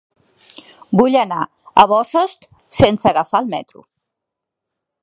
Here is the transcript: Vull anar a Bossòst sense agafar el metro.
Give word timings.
Vull 1.01 1.17
anar 1.23 1.43
a 1.83 1.85
Bossòst 1.93 2.49
sense 2.79 3.09
agafar 3.13 3.45
el 3.47 3.53
metro. 3.57 3.87